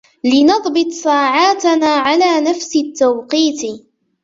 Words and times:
لنضبط 0.23 0.87
ساعاتنا 0.91 1.87
على 1.87 2.41
نفس 2.41 2.75
التوقيت. 2.75 3.81